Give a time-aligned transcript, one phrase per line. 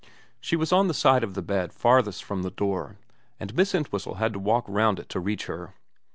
[0.39, 2.97] She was on the side of the bed farthest from the door,
[3.39, 5.75] and Miss Entwhistle had to walk round it to reach her.